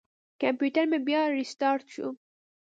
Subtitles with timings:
[0.41, 2.07] کمپیوټر مې بیا ریستارټ شو.